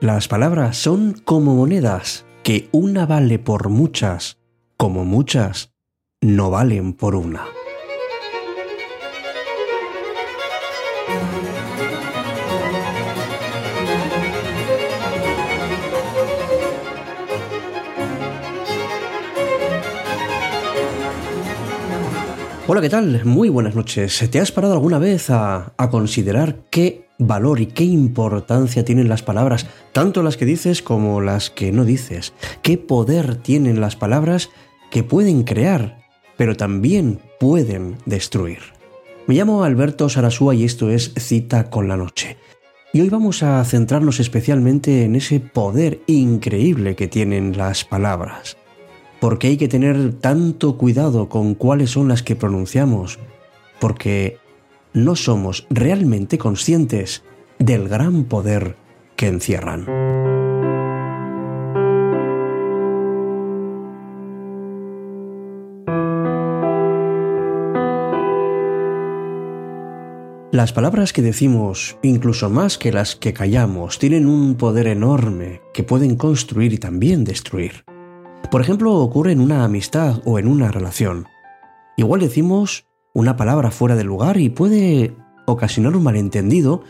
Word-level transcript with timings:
Las 0.00 0.28
palabras 0.28 0.78
son 0.78 1.12
como 1.12 1.54
monedas, 1.54 2.24
que 2.42 2.70
una 2.72 3.04
vale 3.04 3.38
por 3.38 3.68
muchas, 3.68 4.38
como 4.78 5.04
muchas 5.04 5.74
no 6.22 6.48
valen 6.48 6.94
por 6.94 7.14
una. 7.14 7.44
Hola, 22.66 22.80
¿qué 22.80 22.88
tal? 22.88 23.24
Muy 23.26 23.50
buenas 23.50 23.74
noches. 23.74 24.30
¿Te 24.30 24.40
has 24.40 24.50
parado 24.50 24.72
alguna 24.72 24.98
vez 24.98 25.28
a, 25.28 25.74
considerar 25.90 26.62
qué 26.70 27.09
valor 27.20 27.60
y 27.60 27.66
qué 27.66 27.84
importancia 27.84 28.84
tienen 28.84 29.08
las 29.08 29.22
palabras, 29.22 29.66
tanto 29.92 30.22
las 30.24 30.36
que 30.36 30.46
dices 30.46 30.82
como 30.82 31.20
las 31.20 31.50
que 31.50 31.70
no 31.70 31.84
dices? 31.84 32.32
¿Qué 32.62 32.78
poder 32.78 33.36
tienen 33.36 33.80
las 33.80 33.94
palabras 33.94 34.50
que 34.90 35.04
pueden 35.04 35.44
crear, 35.44 36.02
pero 36.36 36.56
también 36.56 37.20
pueden 37.38 37.98
destruir? 38.06 38.58
Me 39.28 39.36
llamo 39.36 39.62
Alberto 39.62 40.08
Sarasúa 40.08 40.54
y 40.56 40.64
esto 40.64 40.90
es 40.90 41.12
Cita 41.16 41.70
con 41.70 41.86
la 41.86 41.96
Noche. 41.96 42.36
Y 42.92 43.00
hoy 43.00 43.08
vamos 43.08 43.44
a 43.44 43.64
centrarnos 43.64 44.18
especialmente 44.18 45.04
en 45.04 45.14
ese 45.14 45.38
poder 45.38 46.00
increíble 46.08 46.96
que 46.96 47.06
tienen 47.06 47.56
las 47.56 47.84
palabras 47.84 48.56
porque 49.20 49.48
hay 49.48 49.56
que 49.58 49.68
tener 49.68 50.14
tanto 50.14 50.76
cuidado 50.76 51.28
con 51.28 51.54
cuáles 51.54 51.90
son 51.90 52.08
las 52.08 52.22
que 52.22 52.36
pronunciamos, 52.36 53.18
porque 53.78 54.38
no 54.92 55.16
somos 55.16 55.66
realmente 55.70 56.38
conscientes 56.38 57.22
del 57.58 57.88
gran 57.88 58.24
poder 58.24 58.76
que 59.16 59.28
encierran. 59.28 59.86
Las 70.52 70.72
palabras 70.72 71.12
que 71.12 71.22
decimos, 71.22 71.96
incluso 72.02 72.50
más 72.50 72.76
que 72.76 72.92
las 72.92 73.14
que 73.14 73.32
callamos, 73.32 74.00
tienen 74.00 74.26
un 74.26 74.56
poder 74.56 74.88
enorme 74.88 75.62
que 75.72 75.84
pueden 75.84 76.16
construir 76.16 76.72
y 76.72 76.78
también 76.78 77.22
destruir. 77.22 77.84
Por 78.50 78.60
ejemplo, 78.60 78.94
ocurre 78.94 79.30
en 79.30 79.40
una 79.40 79.64
amistad 79.64 80.20
o 80.24 80.40
en 80.40 80.48
una 80.48 80.72
relación. 80.72 81.28
Igual 81.96 82.20
decimos 82.20 82.89
una 83.12 83.36
palabra 83.36 83.70
fuera 83.70 83.96
de 83.96 84.04
lugar 84.04 84.38
y 84.38 84.50
puede 84.50 85.16
ocasionar 85.46 85.96
un 85.96 86.04
malentendido 86.04 86.82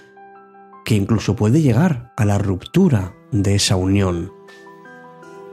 que 0.85 0.95
incluso 0.95 1.37
puede 1.37 1.63
llegar 1.63 2.13
a 2.17 2.25
la 2.25 2.39
ruptura 2.39 3.15
de 3.33 3.55
esa 3.55 3.77
unión. 3.77 4.33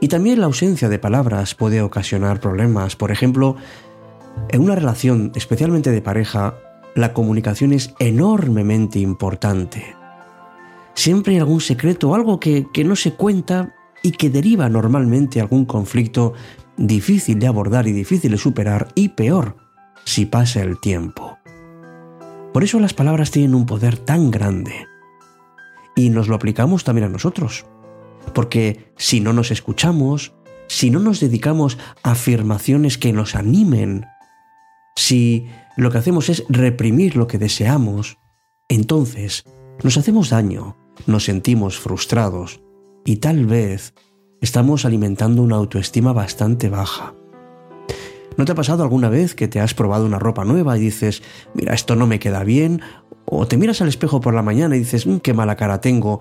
Y 0.00 0.08
también 0.08 0.40
la 0.40 0.46
ausencia 0.46 0.88
de 0.88 0.98
palabras 0.98 1.54
puede 1.54 1.82
ocasionar 1.82 2.40
problemas. 2.40 2.96
Por 2.96 3.10
ejemplo, 3.10 3.56
en 4.50 4.62
una 4.62 4.74
relación, 4.74 5.32
especialmente 5.34 5.90
de 5.90 6.02
pareja, 6.02 6.54
la 6.94 7.12
comunicación 7.12 7.72
es 7.72 7.94
enormemente 7.98 8.98
importante. 8.98 9.96
Siempre 10.94 11.34
hay 11.34 11.40
algún 11.40 11.60
secreto, 11.60 12.14
algo 12.14 12.38
que, 12.38 12.66
que 12.72 12.84
no 12.84 12.96
se 12.96 13.14
cuenta 13.14 13.74
y 14.02 14.12
que 14.12 14.30
deriva 14.30 14.68
normalmente 14.68 15.40
algún 15.40 15.64
conflicto 15.64 16.34
difícil 16.76 17.38
de 17.38 17.46
abordar 17.46 17.86
y 17.88 17.92
difícil 17.92 18.30
de 18.30 18.38
superar 18.38 18.88
y 18.94 19.10
peor 19.10 19.67
si 20.08 20.24
pasa 20.24 20.62
el 20.62 20.80
tiempo. 20.80 21.38
Por 22.54 22.64
eso 22.64 22.80
las 22.80 22.94
palabras 22.94 23.30
tienen 23.30 23.54
un 23.54 23.66
poder 23.66 23.98
tan 23.98 24.30
grande. 24.30 24.86
Y 25.94 26.08
nos 26.08 26.28
lo 26.28 26.34
aplicamos 26.34 26.82
también 26.82 27.08
a 27.08 27.10
nosotros. 27.10 27.66
Porque 28.32 28.90
si 28.96 29.20
no 29.20 29.34
nos 29.34 29.50
escuchamos, 29.50 30.32
si 30.66 30.90
no 30.90 30.98
nos 30.98 31.20
dedicamos 31.20 31.76
a 32.02 32.12
afirmaciones 32.12 32.96
que 32.96 33.12
nos 33.12 33.34
animen, 33.34 34.06
si 34.96 35.46
lo 35.76 35.90
que 35.90 35.98
hacemos 35.98 36.30
es 36.30 36.42
reprimir 36.48 37.14
lo 37.14 37.26
que 37.26 37.36
deseamos, 37.36 38.16
entonces 38.70 39.44
nos 39.82 39.98
hacemos 39.98 40.30
daño, 40.30 40.74
nos 41.06 41.24
sentimos 41.24 41.78
frustrados 41.78 42.62
y 43.04 43.16
tal 43.16 43.44
vez 43.44 43.92
estamos 44.40 44.86
alimentando 44.86 45.42
una 45.42 45.56
autoestima 45.56 46.14
bastante 46.14 46.70
baja. 46.70 47.17
¿No 48.38 48.44
te 48.44 48.52
ha 48.52 48.54
pasado 48.54 48.84
alguna 48.84 49.08
vez 49.08 49.34
que 49.34 49.48
te 49.48 49.58
has 49.58 49.74
probado 49.74 50.06
una 50.06 50.20
ropa 50.20 50.44
nueva 50.44 50.78
y 50.78 50.80
dices, 50.80 51.24
mira, 51.54 51.74
esto 51.74 51.96
no 51.96 52.06
me 52.06 52.20
queda 52.20 52.44
bien? 52.44 52.80
O 53.24 53.48
te 53.48 53.56
miras 53.56 53.82
al 53.82 53.88
espejo 53.88 54.20
por 54.20 54.32
la 54.32 54.42
mañana 54.42 54.76
y 54.76 54.78
dices, 54.78 55.08
mm, 55.08 55.16
qué 55.16 55.34
mala 55.34 55.56
cara 55.56 55.80
tengo. 55.80 56.20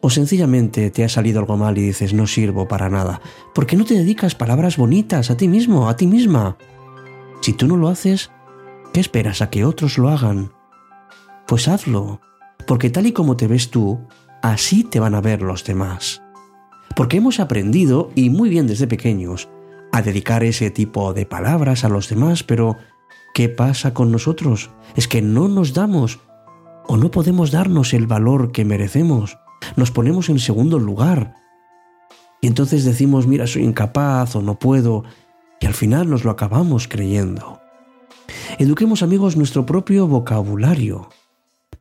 O 0.00 0.08
sencillamente 0.08 0.90
te 0.90 1.04
ha 1.04 1.10
salido 1.10 1.40
algo 1.40 1.58
mal 1.58 1.76
y 1.76 1.82
dices, 1.82 2.14
no 2.14 2.26
sirvo 2.26 2.68
para 2.68 2.88
nada. 2.88 3.20
¿Por 3.54 3.66
qué 3.66 3.76
no 3.76 3.84
te 3.84 3.92
dedicas 3.92 4.34
palabras 4.34 4.78
bonitas 4.78 5.30
a 5.30 5.36
ti 5.36 5.46
mismo, 5.46 5.90
a 5.90 5.96
ti 5.98 6.06
misma? 6.06 6.56
Si 7.42 7.52
tú 7.52 7.68
no 7.68 7.76
lo 7.76 7.88
haces, 7.88 8.30
¿qué 8.94 9.00
esperas 9.00 9.42
a 9.42 9.50
que 9.50 9.66
otros 9.66 9.98
lo 9.98 10.08
hagan? 10.08 10.52
Pues 11.46 11.68
hazlo, 11.68 12.22
porque 12.66 12.88
tal 12.88 13.04
y 13.04 13.12
como 13.12 13.36
te 13.36 13.46
ves 13.46 13.70
tú, 13.70 14.00
así 14.40 14.84
te 14.84 15.00
van 15.00 15.14
a 15.14 15.20
ver 15.20 15.42
los 15.42 15.64
demás. 15.64 16.22
Porque 16.96 17.18
hemos 17.18 17.40
aprendido, 17.40 18.10
y 18.14 18.30
muy 18.30 18.48
bien 18.48 18.66
desde 18.66 18.86
pequeños, 18.86 19.50
a 19.92 20.02
dedicar 20.02 20.42
ese 20.42 20.70
tipo 20.70 21.12
de 21.12 21.26
palabras 21.26 21.84
a 21.84 21.88
los 21.88 22.08
demás, 22.08 22.42
pero 22.42 22.78
¿qué 23.34 23.48
pasa 23.48 23.92
con 23.94 24.10
nosotros? 24.10 24.70
Es 24.96 25.06
que 25.06 25.22
no 25.22 25.48
nos 25.48 25.74
damos 25.74 26.20
o 26.88 26.96
no 26.96 27.10
podemos 27.10 27.50
darnos 27.50 27.92
el 27.94 28.06
valor 28.06 28.52
que 28.52 28.64
merecemos. 28.64 29.38
Nos 29.76 29.90
ponemos 29.90 30.28
en 30.30 30.38
segundo 30.38 30.78
lugar. 30.78 31.36
Y 32.40 32.48
entonces 32.48 32.84
decimos, 32.84 33.26
mira, 33.26 33.46
soy 33.46 33.62
incapaz 33.62 34.34
o 34.34 34.42
no 34.42 34.58
puedo, 34.58 35.04
y 35.60 35.66
al 35.66 35.74
final 35.74 36.10
nos 36.10 36.24
lo 36.24 36.30
acabamos 36.32 36.88
creyendo. 36.88 37.60
Eduquemos 38.58 39.02
amigos 39.02 39.36
nuestro 39.36 39.64
propio 39.64 40.08
vocabulario, 40.08 41.08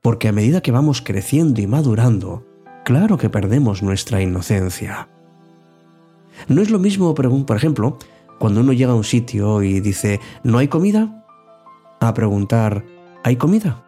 porque 0.02 0.28
a 0.28 0.32
medida 0.32 0.62
que 0.62 0.72
vamos 0.72 1.02
creciendo 1.02 1.62
y 1.62 1.68
madurando, 1.68 2.46
claro 2.86 3.18
que 3.18 3.30
perdemos 3.30 3.82
nuestra 3.82 4.22
inocencia. 4.22 5.10
No 6.48 6.62
es 6.62 6.70
lo 6.70 6.80
mismo, 6.80 7.14
por 7.14 7.56
ejemplo, 7.56 7.98
cuando 8.40 8.62
uno 8.62 8.74
llega 8.74 8.94
a 8.94 8.96
un 8.96 9.04
sitio 9.04 9.62
y 9.62 9.80
dice, 9.80 10.20
¿no 10.44 10.58
hay 10.58 10.68
comida? 10.68 11.26
A 12.00 12.14
preguntar, 12.14 12.84
¿hay 13.24 13.36
comida? 13.36 13.86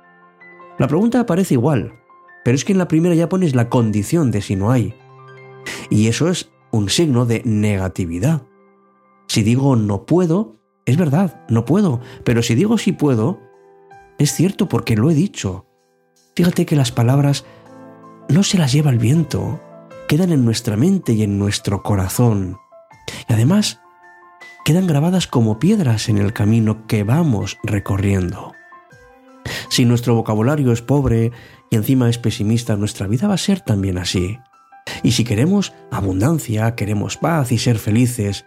La 0.78 0.88
pregunta 0.88 1.26
parece 1.26 1.56
igual, 1.56 1.94
pero 2.44 2.56
es 2.56 2.64
que 2.64 2.72
en 2.72 2.78
la 2.78 2.88
primera 2.88 3.16
ya 3.16 3.30
pones 3.30 3.56
la 3.56 3.70
condición 3.70 4.30
de 4.30 4.42
si 4.42 4.56
no 4.56 4.72
hay. 4.72 4.94
Y 5.90 6.08
eso 6.08 6.30
es 6.30 6.52
un 6.72 6.90
signo 6.90 7.26
de 7.26 7.42
negatividad. 7.46 8.44
Si 9.28 9.42
digo 9.42 9.76
no 9.76 10.06
puedo, 10.06 10.58
es 10.86 10.98
verdad, 10.98 11.44
no 11.50 11.66
puedo, 11.66 12.02
pero 12.24 12.44
si 12.44 12.56
digo 12.56 12.78
sí 12.78 12.92
puedo, 12.92 13.40
es 14.20 14.34
cierto 14.34 14.70
porque 14.70 14.96
lo 14.96 15.10
he 15.10 15.16
dicho. 15.16 15.66
Fíjate 16.36 16.66
que 16.66 16.76
las 16.76 16.92
palabras 16.92 17.46
no 18.30 18.44
se 18.44 18.58
las 18.58 18.72
lleva 18.72 18.92
el 18.92 19.00
viento, 19.00 19.60
quedan 20.08 20.32
en 20.32 20.46
nuestra 20.46 20.78
mente 20.78 21.14
y 21.14 21.24
en 21.24 21.40
nuestro 21.40 21.84
corazón. 21.84 22.58
Y 23.30 23.34
además, 23.34 23.82
quedan 24.66 24.88
grabadas 24.88 25.28
como 25.28 25.60
piedras 25.60 26.10
en 26.10 26.18
el 26.18 26.34
camino 26.34 26.88
que 26.88 27.04
vamos 27.04 27.58
recorriendo. 27.64 28.54
Si 29.70 29.86
nuestro 29.86 30.16
vocabulario 30.16 30.72
es 30.72 30.82
pobre 30.82 31.32
y 31.70 31.76
encima 31.76 32.10
es 32.10 32.18
pesimista, 32.18 32.76
nuestra 32.76 33.08
vida 33.08 33.28
va 33.28 33.34
a 33.34 33.38
ser 33.40 33.62
también 33.62 33.98
así. 33.98 34.40
Y 35.02 35.12
si 35.14 35.24
queremos 35.24 35.74
abundancia, 35.92 36.76
queremos 36.76 37.18
paz 37.18 37.52
y 37.52 37.58
ser 37.58 37.78
felices, 37.78 38.46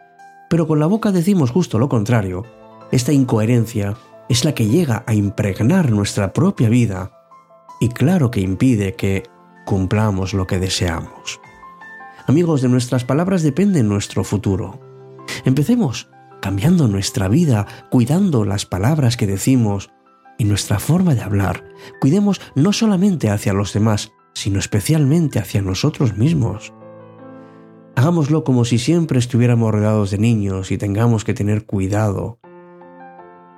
pero 0.49 0.66
con 0.66 0.78
la 0.78 0.87
boca 0.87 1.12
decimos 1.12 1.50
justo 1.50 1.78
lo 1.78 1.89
contrario, 1.89 2.45
esta 2.93 3.12
incoherencia 3.12 3.97
es 4.28 4.45
la 4.45 4.55
que 4.55 4.66
llega 4.66 5.04
a 5.07 5.15
impregnar 5.15 5.91
nuestra 5.91 6.33
propia 6.33 6.69
vida 6.69 7.10
y 7.81 7.89
claro 7.89 8.31
que 8.31 8.41
impide 8.41 8.95
que 8.95 9.25
cumplamos 9.65 10.34
lo 10.34 10.47
que 10.47 10.59
deseamos. 10.59 11.41
Amigos, 12.27 12.61
de 12.61 12.69
nuestras 12.69 13.05
palabras 13.05 13.43
depende 13.43 13.83
nuestro 13.83 14.25
futuro. 14.25 14.81
Empecemos 15.45 16.11
cambiando 16.43 16.89
nuestra 16.89 17.28
vida, 17.28 17.67
cuidando 17.91 18.45
las 18.45 18.67
palabras 18.67 19.17
que 19.17 19.27
decimos 19.27 19.91
y 20.39 20.45
nuestra 20.45 20.78
forma 20.78 21.15
de 21.15 21.23
hablar. 21.23 21.65
Cuidemos 22.01 22.41
no 22.55 22.73
solamente 22.73 23.31
hacia 23.31 23.53
los 23.53 23.73
demás, 23.73 24.13
sino 24.34 24.59
especialmente 24.59 25.39
hacia 25.39 25.63
nosotros 25.63 26.17
mismos. 26.17 26.73
Hagámoslo 27.95 28.45
como 28.45 28.65
si 28.65 28.79
siempre 28.79 29.19
estuviéramos 29.19 29.72
rodeados 29.72 30.11
de 30.11 30.19
niños 30.19 30.71
y 30.71 30.79
tengamos 30.79 31.25
que 31.25 31.33
tener 31.33 31.65
cuidado 31.65 32.39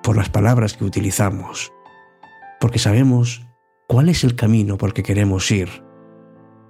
por 0.03 0.17
las 0.17 0.29
palabras 0.29 0.75
que 0.75 0.85
utilizamos, 0.85 1.73
porque 2.61 2.79
sabemos 2.79 3.47
cuál 3.89 4.09
es 4.09 4.25
el 4.25 4.37
camino 4.37 4.79
por 4.79 4.91
el 4.91 4.95
que 4.95 5.03
queremos 5.03 5.51
ir 5.51 5.89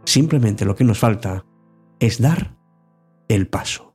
Simplemente 0.09 0.65
lo 0.65 0.75
que 0.75 0.85
nos 0.85 0.99
falta 0.99 1.45
es 2.01 2.21
dar 2.21 2.57
el 3.29 3.49
paso. 3.49 3.95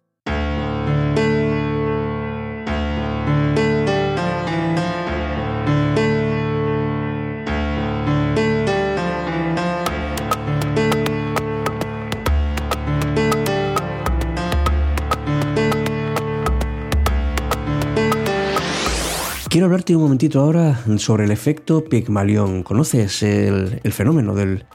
Quiero 19.50 19.68
hablarte 19.68 19.96
un 19.96 20.02
momentito 20.02 20.40
ahora 20.40 20.80
sobre 20.98 21.26
el 21.26 21.32
efecto 21.32 21.86
Pigmalión. 21.86 22.64
¿Conoces 22.64 23.22
el, 23.22 23.80
el 23.84 23.94
fenómeno 23.94 24.34
del, 24.34 24.66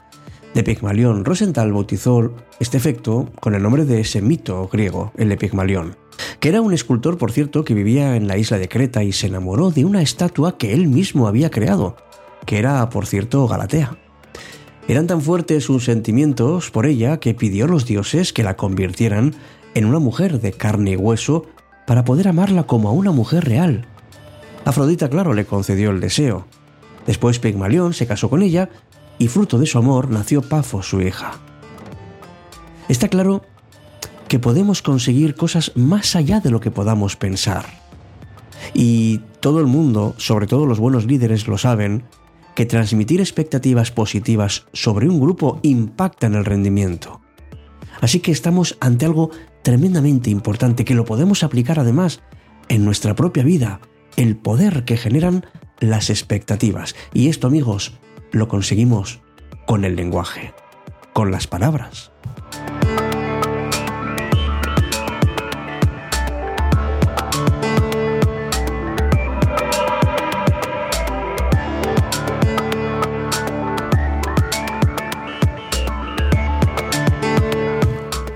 de 0.53 0.63
Pigmalión? 0.63 1.25
Rosenthal 1.25 1.71
bautizó 1.71 2.33
este 2.59 2.77
efecto 2.77 3.29
con 3.39 3.55
el 3.55 3.63
nombre 3.63 3.85
de 3.85 4.01
ese 4.01 4.21
mito 4.21 4.67
griego, 4.71 5.11
el 5.17 5.29
de 5.29 5.37
Pigmalión, 5.37 5.95
que 6.39 6.49
era 6.49 6.61
un 6.61 6.73
escultor, 6.73 7.17
por 7.17 7.31
cierto, 7.31 7.63
que 7.63 7.73
vivía 7.73 8.15
en 8.15 8.27
la 8.27 8.37
isla 8.37 8.57
de 8.57 8.69
Creta 8.69 9.03
y 9.03 9.11
se 9.11 9.27
enamoró 9.27 9.71
de 9.71 9.85
una 9.85 10.01
estatua 10.01 10.57
que 10.57 10.73
él 10.73 10.87
mismo 10.87 11.27
había 11.27 11.49
creado, 11.49 11.95
que 12.45 12.57
era, 12.57 12.89
por 12.89 13.05
cierto, 13.05 13.47
Galatea. 13.47 13.97
Eran 14.87 15.07
tan 15.07 15.21
fuertes 15.21 15.65
sus 15.65 15.85
sentimientos 15.85 16.71
por 16.71 16.85
ella 16.85 17.19
que 17.19 17.33
pidió 17.35 17.65
a 17.65 17.67
los 17.67 17.85
dioses 17.85 18.33
que 18.33 18.43
la 18.43 18.55
convirtieran 18.55 19.35
en 19.75 19.85
una 19.85 19.99
mujer 19.99 20.39
de 20.39 20.51
carne 20.51 20.91
y 20.91 20.95
hueso 20.95 21.45
para 21.85 22.03
poder 22.03 22.27
amarla 22.27 22.63
como 22.63 22.89
a 22.89 22.91
una 22.91 23.11
mujer 23.11 23.45
real 23.45 23.87
Afrodita, 24.65 25.09
claro, 25.09 25.33
le 25.33 25.45
concedió 25.45 25.91
el 25.91 25.99
deseo. 25.99 26.45
Después 27.07 27.39
Pigmalión 27.39 27.93
se 27.93 28.05
casó 28.05 28.29
con 28.29 28.43
ella 28.43 28.69
y 29.19 29.27
fruto 29.27 29.59
de 29.59 29.67
su 29.67 29.77
amor 29.77 30.09
nació 30.09 30.41
Pafo, 30.41 30.81
su 30.81 31.01
hija. 31.01 31.33
Está 32.87 33.09
claro 33.09 33.43
que 34.27 34.39
podemos 34.39 34.81
conseguir 34.81 35.35
cosas 35.35 35.73
más 35.75 36.15
allá 36.15 36.39
de 36.39 36.49
lo 36.49 36.59
que 36.59 36.71
podamos 36.71 37.15
pensar. 37.15 37.65
Y 38.73 39.19
todo 39.41 39.59
el 39.59 39.67
mundo, 39.67 40.15
sobre 40.17 40.47
todo 40.47 40.65
los 40.65 40.79
buenos 40.79 41.05
líderes, 41.05 41.47
lo 41.47 41.57
saben, 41.57 42.03
que 42.55 42.65
transmitir 42.65 43.19
expectativas 43.19 43.91
positivas 43.91 44.65
sobre 44.73 45.07
un 45.09 45.19
grupo 45.19 45.59
impacta 45.63 46.27
en 46.27 46.35
el 46.35 46.45
rendimiento. 46.45 47.21
Así 48.01 48.19
que 48.19 48.31
estamos 48.31 48.77
ante 48.79 49.05
algo 49.05 49.31
tremendamente 49.61 50.29
importante 50.29 50.85
que 50.85 50.95
lo 50.95 51.05
podemos 51.05 51.43
aplicar 51.43 51.79
además 51.79 52.21
en 52.69 52.85
nuestra 52.85 53.15
propia 53.15 53.43
vida 53.43 53.81
el 54.15 54.35
poder 54.35 54.85
que 54.85 54.97
generan 54.97 55.45
las 55.79 56.09
expectativas. 56.09 56.95
Y 57.13 57.29
esto, 57.29 57.47
amigos, 57.47 57.93
lo 58.31 58.47
conseguimos 58.47 59.19
con 59.65 59.85
el 59.85 59.95
lenguaje, 59.95 60.53
con 61.13 61.31
las 61.31 61.47
palabras. 61.47 62.11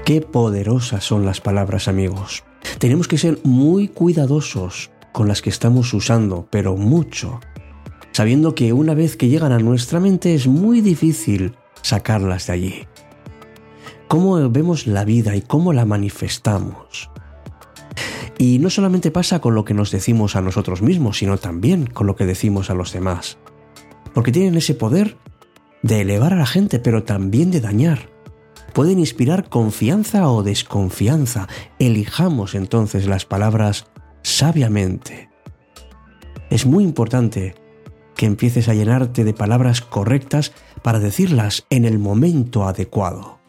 Qué 0.06 0.20
poderosas 0.22 1.04
son 1.04 1.26
las 1.26 1.40
palabras, 1.40 1.88
amigos. 1.88 2.44
Tenemos 2.78 3.08
que 3.08 3.18
ser 3.18 3.40
muy 3.44 3.88
cuidadosos 3.88 4.92
con 5.14 5.30
las 5.30 5.42
que 5.42 5.50
estamos 5.50 5.94
usando, 5.94 6.48
pero 6.50 6.76
mucho, 6.76 7.40
sabiendo 8.14 8.56
que 8.56 8.72
una 8.72 8.94
vez 8.94 9.18
que 9.18 9.28
llegan 9.28 9.52
a 9.52 9.60
nuestra 9.60 10.00
mente 10.00 10.34
es 10.34 10.48
muy 10.48 10.82
difícil 10.82 11.56
sacarlas 11.82 12.48
de 12.48 12.54
allí. 12.54 12.88
Cómo 14.08 14.50
vemos 14.50 14.88
la 14.88 15.04
vida 15.04 15.36
y 15.36 15.42
cómo 15.42 15.74
la 15.74 15.86
manifestamos. 15.86 17.10
Y 18.38 18.60
no 18.60 18.70
solamente 18.70 19.12
pasa 19.12 19.42
con 19.42 19.56
lo 19.56 19.66
que 19.66 19.74
nos 19.74 19.92
decimos 19.92 20.36
a 20.36 20.42
nosotros 20.42 20.82
mismos, 20.82 21.18
sino 21.18 21.38
también 21.38 21.88
con 21.88 22.08
lo 22.08 22.16
que 22.16 22.26
decimos 22.26 22.70
a 22.70 22.76
los 22.76 22.94
demás. 22.94 23.38
Porque 24.14 24.32
tienen 24.32 24.56
ese 24.56 24.76
poder 24.76 25.18
de 25.82 26.02
elevar 26.02 26.34
a 26.34 26.38
la 26.38 26.46
gente, 26.46 26.80
pero 26.80 27.04
también 27.04 27.52
de 27.52 27.62
dañar. 27.62 28.10
Pueden 28.74 29.00
inspirar 29.00 29.50
confianza 29.50 30.30
o 30.30 30.44
desconfianza. 30.44 31.48
Elijamos 31.80 32.56
entonces 32.56 33.08
las 33.08 33.26
palabras 33.26 33.88
sabiamente. 34.22 35.30
Es 36.50 36.66
muy 36.66 36.84
importante 36.84 37.56
que 38.16 38.26
empieces 38.26 38.70
a 38.70 38.74
llenarte 38.74 39.24
de 39.24 39.34
palabras 39.34 39.82
correctas 39.82 40.52
para 40.82 41.00
decirlas 41.00 41.66
en 41.70 41.86
el 41.86 42.00
momento 42.00 42.68
adecuado. 42.68 43.44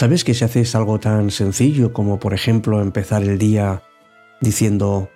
¿Sabes 0.00 0.24
que 0.24 0.32
si 0.32 0.46
haces 0.46 0.74
algo 0.74 0.98
tan 0.98 1.30
sencillo 1.30 1.92
como 1.92 2.18
por 2.18 2.32
ejemplo 2.32 2.80
empezar 2.80 3.22
el 3.22 3.36
día 3.36 3.82
diciendo, 4.40 5.10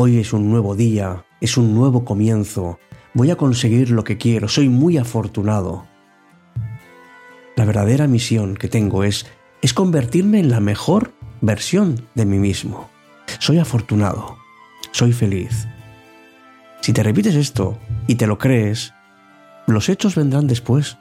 hoy 0.00 0.18
es 0.18 0.32
un 0.32 0.48
nuevo 0.48 0.76
día, 0.76 1.24
es 1.40 1.56
un 1.56 1.74
nuevo 1.74 2.04
comienzo, 2.04 2.78
voy 3.14 3.32
a 3.32 3.36
conseguir 3.36 3.90
lo 3.90 4.04
que 4.04 4.16
quiero, 4.16 4.46
soy 4.46 4.68
muy 4.68 4.96
afortunado? 4.96 5.88
La 7.56 7.64
verdadera 7.64 8.06
misión 8.06 8.54
que 8.56 8.68
tengo 8.68 9.02
es, 9.02 9.26
es 9.60 9.74
convertirme 9.74 10.38
en 10.38 10.50
la 10.50 10.60
mejor 10.60 11.14
versión 11.40 12.06
de 12.14 12.26
mí 12.26 12.38
mismo. 12.38 12.88
Soy 13.40 13.58
afortunado, 13.58 14.38
soy 14.92 15.12
feliz. 15.12 15.66
Si 16.80 16.92
te 16.92 17.02
repites 17.02 17.34
esto 17.34 17.76
y 18.06 18.14
te 18.14 18.28
lo 18.28 18.38
crees, 18.38 18.94
los 19.66 19.88
hechos 19.88 20.14
vendrán 20.14 20.46
después, 20.46 20.96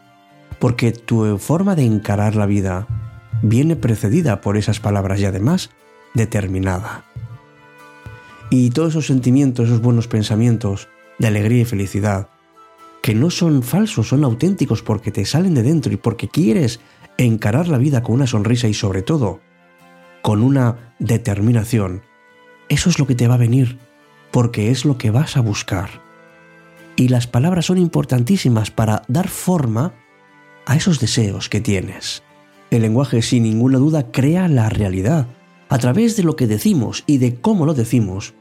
porque 0.58 0.92
tu 0.92 1.38
forma 1.38 1.76
de 1.76 1.86
encarar 1.86 2.36
la 2.36 2.48
vida 2.48 2.88
viene 3.44 3.76
precedida 3.76 4.42
por 4.42 4.58
esas 4.58 4.80
palabras 4.80 5.20
y 5.20 5.26
además 5.26 5.70
determinada. 6.16 7.06
Y 8.50 8.70
todos 8.70 8.90
esos 8.90 9.08
sentimientos, 9.08 9.68
esos 9.68 9.82
buenos 9.82 10.08
pensamientos 10.08 10.88
de 11.20 11.28
alegría 11.28 11.62
y 11.62 11.66
felicidad, 11.66 12.30
que 13.02 13.14
no 13.14 13.30
son 13.30 13.64
falsos, 13.64 14.08
son 14.10 14.24
auténticos 14.24 14.82
porque 14.82 15.12
te 15.12 15.26
salen 15.26 15.54
de 15.54 15.64
dentro 15.64 15.92
y 15.92 15.98
porque 15.98 16.30
quieres 16.30 16.80
encarar 17.18 17.68
la 17.68 17.78
vida 17.78 18.04
con 18.04 18.16
una 18.16 18.28
sonrisa 18.28 18.68
y 18.68 18.74
sobre 18.74 19.02
todo 19.02 19.40
con 20.22 20.44
una 20.44 20.94
determinación, 21.00 22.02
eso 22.70 22.90
es 22.90 23.00
lo 23.00 23.08
que 23.08 23.16
te 23.16 23.28
va 23.28 23.36
a 23.36 23.38
venir, 23.38 23.78
porque 24.32 24.72
es 24.72 24.84
lo 24.84 24.98
que 24.98 25.12
vas 25.12 25.38
a 25.38 25.42
buscar. 25.42 26.02
Y 26.96 27.08
las 27.10 27.28
palabras 27.28 27.68
son 27.68 27.78
importantísimas 27.78 28.72
para 28.72 29.04
dar 29.08 29.30
forma 29.30 29.94
a 30.66 30.76
esos 30.76 31.00
deseos 31.00 31.48
que 31.48 31.62
tienes. 31.62 32.24
El 32.72 32.82
lenguaje 32.82 33.22
sin 33.22 33.44
ninguna 33.44 33.78
duda 33.78 34.12
crea 34.12 34.48
la 34.50 34.68
realidad, 34.68 35.28
a 35.70 35.78
través 35.78 36.16
de 36.16 36.24
lo 36.24 36.36
que 36.36 36.48
decimos 36.48 37.04
y 37.08 37.18
de 37.18 37.36
cómo 37.36 37.66
lo 37.66 37.74
decimos, 37.74 38.34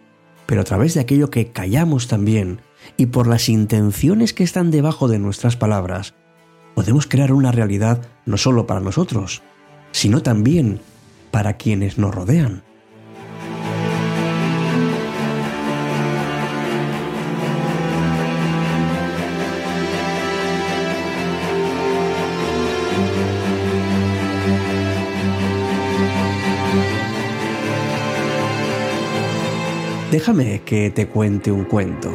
pero 0.47 0.61
a 0.61 0.65
través 0.65 0.95
de 0.95 1.01
aquello 1.01 1.31
que 1.31 1.53
callamos 1.53 2.09
también 2.09 2.61
y 2.97 3.07
por 3.07 3.27
las 3.27 3.49
intenciones 3.49 4.33
que 4.33 4.45
están 4.45 4.71
debajo 4.71 5.09
de 5.09 5.19
nuestras 5.19 5.57
palabras, 5.57 6.15
podemos 6.75 7.07
crear 7.07 7.33
una 7.33 7.53
realidad 7.53 8.07
no 8.27 8.37
solo 8.37 8.67
para 8.67 8.81
nosotros, 8.81 9.43
sino 9.93 10.23
también 10.23 10.81
para 11.31 11.55
quienes 11.55 11.99
nos 11.99 12.15
rodean. 12.15 12.63
Déjame 30.17 30.63
que 30.65 30.91
te 30.91 31.09
cuente 31.09 31.53
un 31.53 31.65
cuento. 31.65 32.11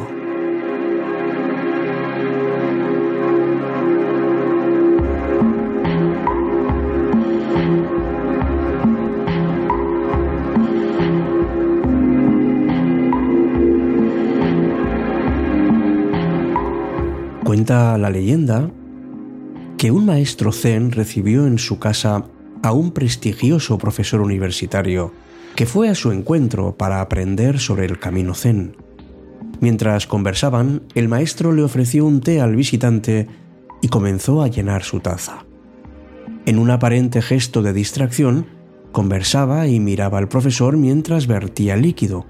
Cuenta 17.44 17.96
la 17.98 18.10
leyenda 18.10 18.68
que 19.78 19.92
un 19.92 20.06
maestro 20.06 20.50
zen 20.50 20.90
recibió 20.90 21.46
en 21.46 21.60
su 21.60 21.78
casa 21.78 22.24
a 22.62 22.72
un 22.72 22.92
prestigioso 22.92 23.78
profesor 23.78 24.20
universitario 24.20 25.12
que 25.54 25.66
fue 25.66 25.88
a 25.88 25.94
su 25.94 26.12
encuentro 26.12 26.76
para 26.76 27.00
aprender 27.00 27.58
sobre 27.58 27.84
el 27.84 27.98
camino 27.98 28.34
zen. 28.34 28.76
Mientras 29.60 30.06
conversaban, 30.06 30.82
el 30.94 31.08
maestro 31.08 31.52
le 31.52 31.62
ofreció 31.62 32.06
un 32.06 32.20
té 32.20 32.40
al 32.40 32.56
visitante 32.56 33.28
y 33.80 33.88
comenzó 33.88 34.42
a 34.42 34.48
llenar 34.48 34.82
su 34.82 35.00
taza. 35.00 35.44
En 36.46 36.58
un 36.58 36.70
aparente 36.70 37.22
gesto 37.22 37.62
de 37.62 37.72
distracción, 37.72 38.46
conversaba 38.92 39.68
y 39.68 39.78
miraba 39.78 40.18
al 40.18 40.28
profesor 40.28 40.76
mientras 40.76 41.26
vertía 41.26 41.76
líquido, 41.76 42.26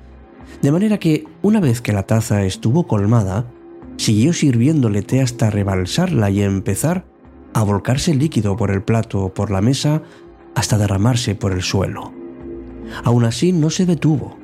de 0.61 0.73
manera 0.73 0.99
que, 0.99 1.25
una 1.43 1.61
vez 1.61 1.81
que 1.81 1.93
la 1.93 2.05
taza 2.05 2.45
estuvo 2.45 2.87
colmada, 2.87 3.47
siguió 3.97 4.33
sirviéndole 4.33 5.03
té 5.03 5.21
hasta 5.21 5.51
rebalsarla 5.51 6.31
y 6.31 6.43
empezar 6.43 7.07
a 7.55 7.63
volcarse 7.63 8.15
líquido 8.15 8.57
por 8.57 8.71
el 8.71 8.83
plato 8.83 9.25
o 9.25 9.35
por 9.35 9.51
la 9.51 9.61
mesa 9.61 10.03
hasta 10.55 10.79
derramarse 10.79 11.35
por 11.35 11.53
el 11.53 11.63
suelo. 11.63 12.13
Aún 13.05 13.25
así 13.25 13.53
no 13.53 13.71
se 13.71 13.87
detuvo. 13.87 14.37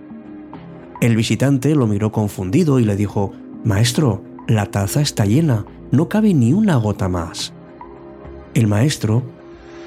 El 1.01 1.17
visitante 1.17 1.75
lo 1.75 1.87
miró 1.87 2.13
confundido 2.13 2.79
y 2.79 2.85
le 2.85 2.97
dijo, 2.97 3.33
Maestro, 3.65 4.23
la 4.47 4.67
taza 4.67 5.01
está 5.01 5.25
llena, 5.25 5.65
no 5.91 6.09
cabe 6.09 6.35
ni 6.35 6.53
una 6.53 6.77
gota 6.77 7.09
más. 7.09 7.53
El 8.55 8.67
maestro 8.67 9.23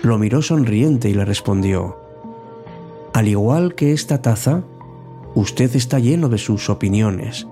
lo 0.04 0.18
miró 0.18 0.42
sonriente 0.42 1.10
y 1.10 1.14
le 1.14 1.26
respondió, 1.26 1.98
Al 3.14 3.28
igual 3.28 3.76
que 3.76 3.92
esta 3.92 4.22
taza, 4.22 4.64
usted 5.36 5.76
está 5.76 6.00
lleno 6.00 6.30
de 6.30 6.38
sus 6.38 6.70
opiniones. 6.70 7.48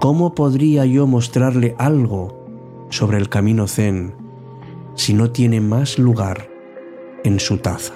¿Cómo 0.00 0.34
podría 0.34 0.86
yo 0.86 1.06
mostrarle 1.06 1.74
algo 1.78 2.86
sobre 2.90 3.18
el 3.18 3.28
camino 3.28 3.66
zen 3.66 4.14
si 4.98 5.14
no 5.14 5.30
tiene 5.30 5.60
más 5.60 5.96
lugar 5.98 6.50
en 7.22 7.38
su 7.38 7.58
taza? 7.58 7.94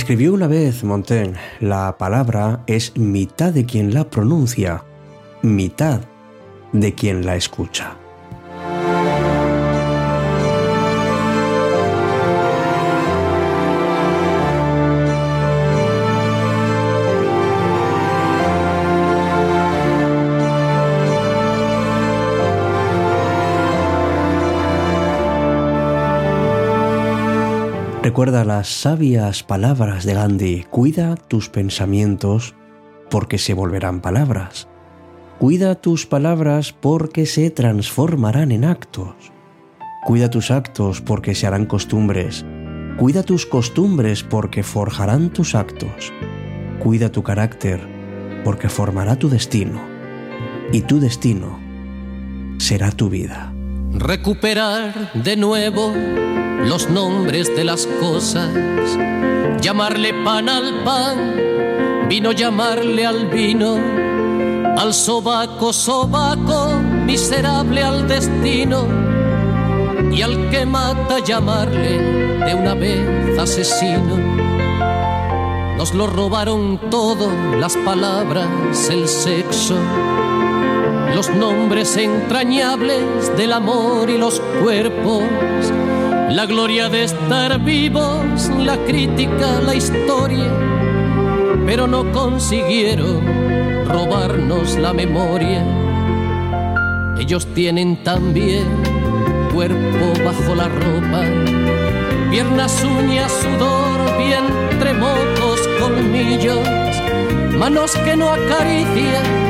Escribió 0.00 0.32
una 0.32 0.46
vez 0.46 0.82
Montaigne, 0.82 1.38
la 1.60 1.98
palabra 1.98 2.64
es 2.66 2.96
mitad 2.96 3.52
de 3.52 3.66
quien 3.66 3.92
la 3.92 4.08
pronuncia, 4.08 4.82
mitad 5.42 6.00
de 6.72 6.94
quien 6.94 7.26
la 7.26 7.36
escucha. 7.36 7.98
Recuerda 28.20 28.44
las 28.44 28.68
sabias 28.68 29.42
palabras 29.42 30.04
de 30.04 30.12
Gandhi, 30.12 30.66
cuida 30.68 31.14
tus 31.16 31.48
pensamientos 31.48 32.54
porque 33.08 33.38
se 33.38 33.54
volverán 33.54 34.02
palabras. 34.02 34.68
Cuida 35.38 35.74
tus 35.76 36.04
palabras 36.04 36.74
porque 36.74 37.24
se 37.24 37.50
transformarán 37.50 38.52
en 38.52 38.66
actos. 38.66 39.14
Cuida 40.04 40.28
tus 40.28 40.50
actos 40.50 41.00
porque 41.00 41.34
se 41.34 41.46
harán 41.46 41.64
costumbres. 41.64 42.44
Cuida 42.98 43.22
tus 43.22 43.46
costumbres 43.46 44.22
porque 44.22 44.62
forjarán 44.64 45.30
tus 45.30 45.54
actos. 45.54 46.12
Cuida 46.78 47.10
tu 47.10 47.22
carácter 47.22 47.80
porque 48.44 48.68
formará 48.68 49.16
tu 49.16 49.30
destino. 49.30 49.80
Y 50.74 50.82
tu 50.82 51.00
destino 51.00 51.58
será 52.58 52.90
tu 52.90 53.08
vida. 53.08 53.54
Recuperar 53.92 55.12
de 55.14 55.36
nuevo 55.36 55.92
los 56.64 56.88
nombres 56.88 57.54
de 57.56 57.64
las 57.64 57.86
cosas, 57.86 58.48
llamarle 59.60 60.14
pan 60.24 60.48
al 60.48 60.84
pan, 60.84 62.08
vino 62.08 62.30
llamarle 62.32 63.04
al 63.04 63.26
vino, 63.26 63.76
al 64.78 64.94
sobaco 64.94 65.72
sobaco, 65.72 66.80
miserable 67.04 67.82
al 67.82 68.06
destino, 68.06 68.86
y 70.12 70.22
al 70.22 70.50
que 70.50 70.64
mata 70.64 71.18
llamarle 71.18 71.98
de 72.44 72.54
una 72.54 72.74
vez 72.74 73.38
asesino. 73.38 74.16
Nos 75.76 75.94
lo 75.94 76.06
robaron 76.06 76.78
todo, 76.90 77.28
las 77.58 77.76
palabras, 77.78 78.46
el 78.90 79.08
sexo, 79.08 79.74
los 81.20 81.36
nombres 81.36 81.98
entrañables 81.98 83.36
del 83.36 83.52
amor 83.52 84.08
y 84.08 84.16
los 84.16 84.40
cuerpos. 84.62 85.22
La 86.30 86.46
gloria 86.46 86.88
de 86.88 87.04
estar 87.04 87.60
vivos, 87.60 88.48
la 88.58 88.78
crítica, 88.86 89.60
la 89.60 89.74
historia, 89.74 90.50
pero 91.66 91.86
no 91.86 92.10
consiguieron 92.10 93.20
robarnos 93.86 94.78
la 94.78 94.94
memoria. 94.94 95.62
Ellos 97.18 97.46
tienen 97.54 98.02
también 98.02 98.64
cuerpo 99.52 100.24
bajo 100.24 100.54
la 100.54 100.68
ropa, 100.68 101.20
piernas, 102.30 102.82
uñas, 102.82 103.30
sudor, 103.30 104.16
vientre, 104.16 104.94
mocos, 104.94 105.68
colmillos, 105.78 106.66
manos 107.58 107.92
que 108.06 108.16
no 108.16 108.30
acarician, 108.30 109.49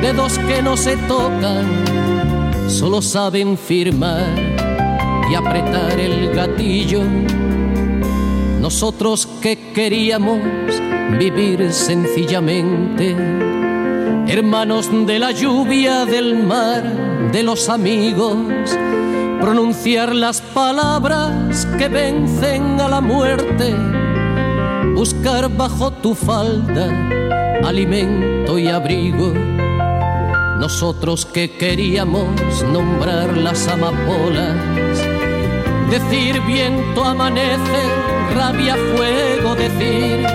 dedos 0.00 0.38
que 0.38 0.62
no 0.62 0.76
se 0.76 0.96
tocan, 0.96 1.66
solo 2.68 3.02
saben 3.02 3.56
firmar 3.58 4.26
y 5.30 5.34
apretar 5.34 5.98
el 5.98 6.34
gatillo. 6.34 7.02
Nosotros 8.60 9.26
que 9.40 9.72
queríamos 9.72 10.40
vivir 11.18 11.72
sencillamente, 11.72 13.16
hermanos 14.28 14.88
de 15.06 15.18
la 15.18 15.32
lluvia, 15.32 16.04
del 16.04 16.36
mar, 16.44 16.82
de 17.32 17.42
los 17.42 17.68
amigos, 17.68 18.36
pronunciar 19.40 20.14
las 20.14 20.40
palabras 20.40 21.66
que 21.78 21.88
vencen 21.88 22.80
a 22.80 22.88
la 22.88 23.00
muerte, 23.00 23.74
buscar 24.94 25.48
bajo 25.48 25.90
tu 25.92 26.14
falda 26.14 27.10
alimento 27.64 28.58
y 28.58 28.68
abrigo. 28.68 29.32
Nosotros 30.60 31.24
que 31.24 31.52
queríamos 31.52 32.62
nombrar 32.70 33.34
las 33.34 33.66
amapolas, 33.66 34.54
Decir 35.90 36.38
viento 36.42 37.02
amanece, 37.02 37.82
rabia 38.34 38.76
fuego, 38.76 39.54
decir 39.54 40.26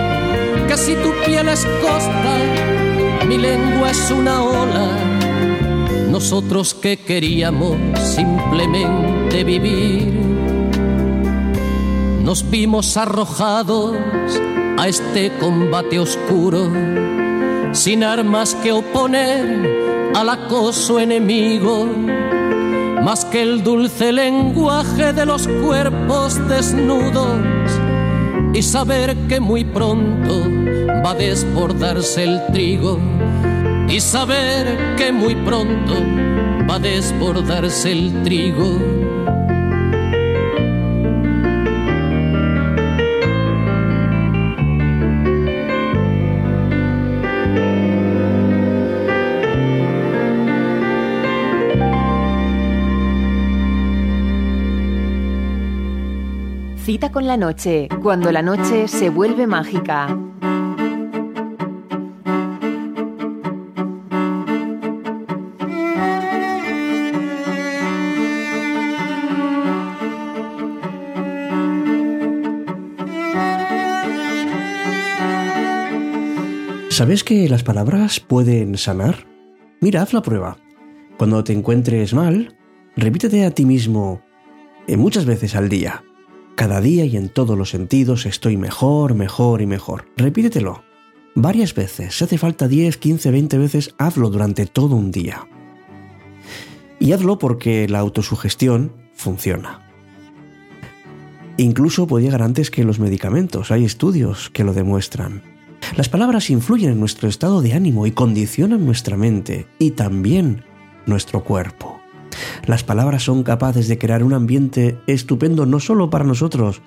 que 0.68 0.78
si 0.78 0.96
tu 0.96 1.14
piel 1.24 1.48
es 1.48 1.64
costa, 1.80 3.26
mi 3.28 3.38
lengua 3.38 3.92
es 3.92 4.10
una 4.10 4.44
ola. 4.44 4.98
Nosotros 6.10 6.74
que 6.74 6.98
queríamos 6.98 7.78
simplemente 8.00 9.44
vivir, 9.44 10.12
nos 12.24 12.50
vimos 12.50 12.98
arrojados 12.98 13.96
a 14.80 14.88
este 14.88 15.32
combate 15.40 16.00
oscuro, 16.00 16.72
sin 17.74 18.04
armas 18.04 18.56
que 18.56 18.72
oponer 18.72 19.95
al 20.16 20.30
acoso 20.30 20.98
enemigo 20.98 21.86
más 23.04 23.26
que 23.26 23.42
el 23.42 23.64
dulce 23.64 24.14
lenguaje 24.14 25.12
de 25.12 25.26
los 25.26 25.46
cuerpos 25.46 26.40
desnudos 26.48 27.38
y 28.54 28.62
saber 28.62 29.14
que 29.28 29.42
muy 29.42 29.66
pronto 29.66 30.42
va 31.06 31.12
a 31.12 31.16
desbordarse 31.16 32.24
el 32.24 32.42
trigo 32.54 32.98
y 33.90 34.00
saber 34.00 34.96
que 34.96 35.12
muy 35.12 35.36
pronto 35.36 35.96
va 36.68 36.76
a 36.76 36.80
desbordarse 36.80 37.92
el 37.92 38.24
trigo. 38.24 39.05
Con 56.98 57.28
la 57.28 57.36
noche, 57.36 57.90
cuando 58.02 58.32
la 58.32 58.42
noche 58.42 58.88
se 58.88 59.10
vuelve 59.10 59.48
mágica. 59.48 60.18
¿Sabes 76.90 77.26
que 77.26 77.50
las 77.50 77.64
palabras 77.64 78.22
pueden 78.22 78.78
sanar? 78.78 79.28
Mira, 79.82 80.02
haz 80.02 80.14
la 80.14 80.22
prueba. 80.22 80.58
Cuando 81.18 81.44
te 81.44 81.52
encuentres 81.52 82.14
mal, 82.14 82.58
repítete 82.96 83.46
a 83.46 83.52
ti 83.52 83.66
mismo 83.66 84.22
eh, 84.88 84.96
muchas 84.96 85.26
veces 85.26 85.56
al 85.56 85.68
día. 85.68 86.05
Cada 86.56 86.80
día 86.80 87.04
y 87.04 87.18
en 87.18 87.28
todos 87.28 87.58
los 87.58 87.70
sentidos 87.70 88.26
estoy 88.26 88.56
mejor, 88.56 89.14
mejor 89.14 89.62
y 89.62 89.68
mejor. 89.68 90.06
Repítetelo. 90.16 90.84
varias 91.38 91.76
veces. 91.76 92.18
Si 92.18 92.24
hace 92.24 92.38
falta 92.38 92.70
10, 92.70 92.96
15, 92.96 93.30
20 93.30 93.58
veces, 93.58 93.94
hazlo 93.98 94.30
durante 94.30 94.66
todo 94.66 94.96
un 94.96 95.12
día. 95.12 95.48
Y 96.98 97.12
hazlo 97.12 97.38
porque 97.40 97.90
la 97.90 98.00
autosugestión 98.00 98.94
funciona. 99.14 99.82
Incluso 101.58 102.08
puede 102.08 102.24
llegar 102.24 102.42
antes 102.42 102.72
que 102.72 102.86
los 102.86 103.00
medicamentos. 103.00 103.72
Hay 103.72 103.84
estudios 103.84 104.50
que 104.50 104.64
lo 104.64 104.74
demuestran. 104.74 105.44
Las 105.98 106.08
palabras 106.08 106.50
influyen 106.50 106.92
en 106.92 107.00
nuestro 107.02 107.28
estado 107.28 107.62
de 107.62 107.74
ánimo 107.74 108.08
y 108.08 108.12
condicionan 108.12 108.86
nuestra 108.86 109.18
mente 109.18 109.68
y 109.78 109.92
también 109.92 110.64
nuestro 111.06 111.44
cuerpo. 111.44 111.95
Las 112.68 112.84
palabras 112.84 113.24
son 113.24 113.44
capaces 113.44 113.88
de 113.88 114.00
crear 114.00 114.24
un 114.24 114.34
ambiente 114.34 115.00
estupendo 115.06 115.68
no 115.68 115.80
solo 115.80 116.10
para 116.10 116.26
nosotros, 116.26 116.82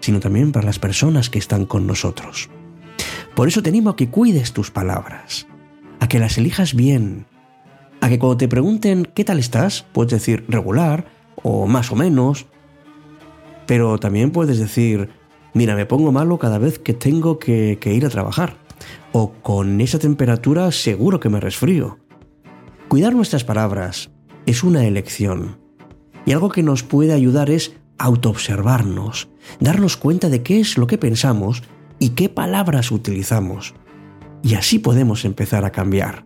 sino 0.00 0.20
también 0.20 0.52
para 0.52 0.64
las 0.64 0.78
personas 0.78 1.28
que 1.28 1.38
están 1.38 1.66
con 1.66 1.86
nosotros. 1.86 2.48
Por 3.34 3.46
eso 3.46 3.62
te 3.62 3.68
animo 3.68 3.90
a 3.90 3.96
que 3.96 4.08
cuides 4.08 4.52
tus 4.52 4.70
palabras, 4.70 5.46
a 6.00 6.08
que 6.08 6.18
las 6.18 6.38
elijas 6.38 6.74
bien, 6.74 7.26
a 8.00 8.08
que 8.08 8.18
cuando 8.18 8.38
te 8.38 8.48
pregunten 8.48 9.06
qué 9.14 9.24
tal 9.24 9.38
estás, 9.38 9.84
puedes 9.92 10.12
decir 10.12 10.46
regular 10.48 11.06
o 11.42 11.66
más 11.66 11.92
o 11.92 11.96
menos, 11.96 12.46
pero 13.66 13.98
también 13.98 14.30
puedes 14.30 14.58
decir, 14.58 15.10
mira, 15.52 15.76
me 15.76 15.84
pongo 15.84 16.10
malo 16.10 16.38
cada 16.38 16.58
vez 16.58 16.78
que 16.78 16.94
tengo 16.94 17.38
que, 17.38 17.78
ir 17.84 18.06
a 18.06 18.10
trabajar, 18.10 18.56
o 19.12 19.32
con 19.42 19.80
esa 19.82 19.98
temperatura 19.98 20.72
seguro 20.72 21.20
que 21.20 21.28
me 21.28 21.38
resfrío. 21.38 21.98
Cuidar 22.88 23.14
nuestras 23.14 23.44
palabras 23.44 24.10
es 24.48 24.64
una 24.64 24.86
elección, 24.86 25.58
y 26.24 26.32
algo 26.32 26.48
que 26.48 26.62
nos 26.62 26.82
puede 26.82 27.12
ayudar 27.12 27.50
es 27.50 27.76
autoobservarnos, 27.98 29.28
darnos 29.60 29.98
cuenta 29.98 30.30
de 30.30 30.42
qué 30.42 30.58
es 30.58 30.78
lo 30.78 30.86
que 30.86 30.96
pensamos 30.96 31.62
y 31.98 32.10
qué 32.10 32.30
palabras 32.30 32.90
utilizamos. 32.90 33.74
Y 34.42 34.54
así 34.54 34.78
podemos 34.78 35.26
empezar 35.26 35.66
a 35.66 35.70
cambiar. 35.70 36.24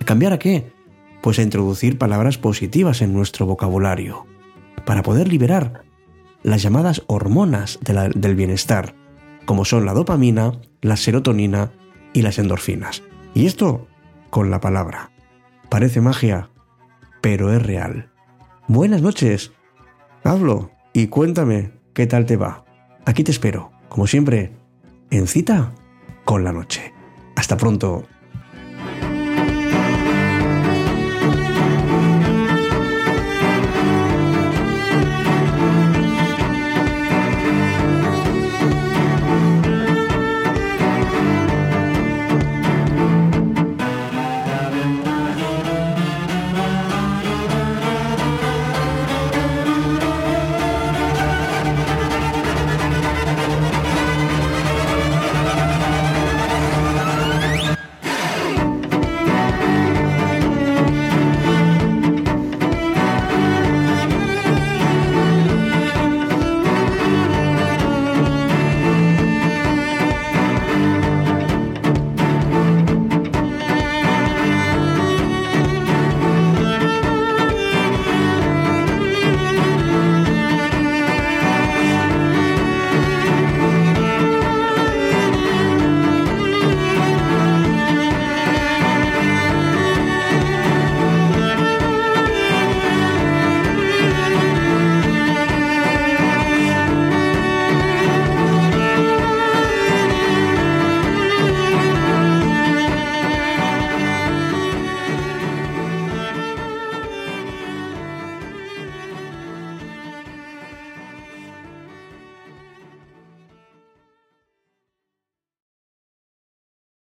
¿A 0.00 0.04
cambiar 0.06 0.32
a 0.32 0.38
qué? 0.38 0.72
Pues 1.22 1.38
a 1.38 1.42
introducir 1.42 1.98
palabras 1.98 2.38
positivas 2.38 3.02
en 3.02 3.12
nuestro 3.12 3.44
vocabulario, 3.44 4.24
para 4.86 5.02
poder 5.02 5.28
liberar 5.28 5.84
las 6.42 6.62
llamadas 6.62 7.02
hormonas 7.08 7.78
del 7.82 8.36
bienestar, 8.36 8.94
como 9.44 9.66
son 9.66 9.84
la 9.84 9.92
dopamina, 9.92 10.62
la 10.80 10.96
serotonina 10.96 11.72
y 12.14 12.22
las 12.22 12.38
endorfinas. 12.38 13.02
Y 13.34 13.44
esto 13.44 13.86
con 14.30 14.50
la 14.50 14.60
palabra. 14.60 15.10
Parece 15.68 16.00
magia, 16.00 16.48
pero 17.24 17.50
es 17.54 17.62
real. 17.62 18.10
Buenas 18.68 19.00
noches. 19.00 19.52
Hablo 20.24 20.72
y 20.92 21.06
cuéntame 21.06 21.72
qué 21.94 22.06
tal 22.06 22.26
te 22.26 22.36
va. 22.36 22.66
Aquí 23.06 23.24
te 23.24 23.30
espero, 23.30 23.72
como 23.88 24.06
siempre, 24.06 24.52
en 25.10 25.26
cita 25.26 25.72
con 26.26 26.44
la 26.44 26.52
noche. 26.52 26.92
Hasta 27.34 27.56
pronto. 27.56 28.04